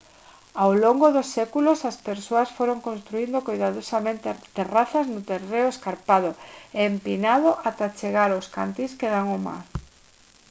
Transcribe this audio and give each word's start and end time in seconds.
ao 0.63 0.71
longo 0.83 1.07
dos 1.15 1.27
séculos 1.37 1.79
as 1.91 1.97
persoas 2.09 2.49
foron 2.57 2.79
construíndo 2.87 3.45
coidadosamente 3.47 4.29
terrazas 4.57 5.05
no 5.13 5.21
terreo 5.31 5.67
escarpado 5.71 6.29
e 6.77 6.79
empinado 6.91 7.49
ata 7.69 7.87
chegar 7.99 8.29
aos 8.31 8.47
cantís 8.55 8.91
que 8.99 9.11
dan 9.13 9.27
ao 9.29 9.39
mar 9.47 9.63